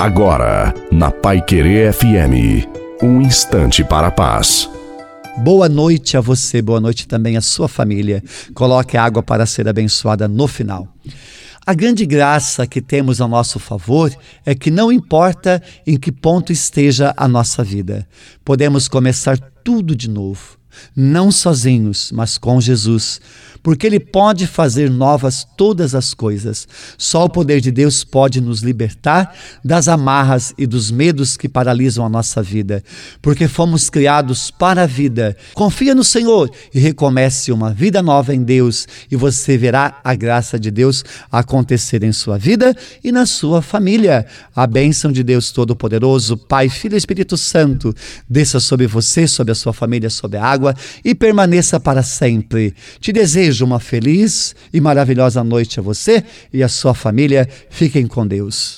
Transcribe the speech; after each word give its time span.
Agora, 0.00 0.72
na 0.90 1.10
Pai 1.10 1.42
Querer 1.42 1.92
FM, 1.92 2.66
um 3.02 3.20
instante 3.20 3.84
para 3.84 4.06
a 4.06 4.10
paz. 4.10 4.66
Boa 5.36 5.68
noite 5.68 6.16
a 6.16 6.22
você, 6.22 6.62
boa 6.62 6.80
noite 6.80 7.06
também 7.06 7.36
à 7.36 7.42
sua 7.42 7.68
família. 7.68 8.24
Coloque 8.54 8.96
a 8.96 9.04
água 9.04 9.22
para 9.22 9.44
ser 9.44 9.68
abençoada 9.68 10.26
no 10.26 10.48
final. 10.48 10.88
A 11.66 11.74
grande 11.74 12.06
graça 12.06 12.66
que 12.66 12.80
temos 12.80 13.20
a 13.20 13.28
nosso 13.28 13.58
favor 13.58 14.10
é 14.46 14.54
que 14.54 14.70
não 14.70 14.90
importa 14.90 15.62
em 15.86 15.98
que 15.98 16.10
ponto 16.10 16.50
esteja 16.50 17.12
a 17.14 17.28
nossa 17.28 17.62
vida, 17.62 18.08
podemos 18.42 18.88
começar 18.88 19.38
tudo 19.62 19.94
de 19.94 20.08
novo 20.08 20.59
não 20.94 21.30
sozinhos, 21.30 22.10
mas 22.12 22.38
com 22.38 22.60
Jesus, 22.60 23.20
porque 23.62 23.86
Ele 23.86 24.00
pode 24.00 24.46
fazer 24.46 24.90
novas 24.90 25.46
todas 25.56 25.94
as 25.94 26.14
coisas. 26.14 26.66
Só 26.96 27.24
o 27.24 27.30
poder 27.30 27.60
de 27.60 27.70
Deus 27.70 28.04
pode 28.04 28.40
nos 28.40 28.62
libertar 28.62 29.34
das 29.64 29.88
amarras 29.88 30.54
e 30.56 30.66
dos 30.66 30.90
medos 30.90 31.36
que 31.36 31.48
paralisam 31.48 32.04
a 32.04 32.08
nossa 32.08 32.42
vida, 32.42 32.82
porque 33.20 33.48
fomos 33.48 33.90
criados 33.90 34.50
para 34.50 34.82
a 34.82 34.86
vida. 34.86 35.36
Confia 35.54 35.94
no 35.94 36.04
Senhor 36.04 36.50
e 36.74 36.80
recomece 36.80 37.52
uma 37.52 37.72
vida 37.72 38.02
nova 38.02 38.34
em 38.34 38.42
Deus, 38.42 38.86
e 39.10 39.16
você 39.16 39.58
verá 39.58 40.00
a 40.02 40.14
graça 40.14 40.58
de 40.58 40.70
Deus 40.70 41.04
acontecer 41.30 42.02
em 42.02 42.12
sua 42.12 42.38
vida 42.38 42.74
e 43.02 43.12
na 43.12 43.26
sua 43.26 43.62
família. 43.62 44.26
A 44.54 44.66
bênção 44.66 45.12
de 45.12 45.22
Deus 45.22 45.50
Todo-Poderoso, 45.50 46.36
Pai, 46.36 46.68
Filho 46.68 46.94
e 46.94 46.98
Espírito 46.98 47.36
Santo, 47.36 47.94
desça 48.28 48.60
sobre 48.60 48.86
você, 48.86 49.26
sobre 49.26 49.52
a 49.52 49.54
sua 49.54 49.72
família, 49.72 50.10
sobre 50.10 50.38
a 50.38 50.44
água 50.60 50.74
e 51.02 51.14
permaneça 51.14 51.80
para 51.80 52.02
sempre. 52.02 52.74
Te 53.00 53.12
desejo 53.12 53.64
uma 53.64 53.80
feliz 53.80 54.54
e 54.72 54.80
maravilhosa 54.80 55.42
noite 55.42 55.80
a 55.80 55.82
você 55.82 56.22
e 56.52 56.62
a 56.62 56.68
sua 56.68 56.94
família. 56.94 57.48
Fiquem 57.70 58.06
com 58.06 58.26
Deus. 58.26 58.68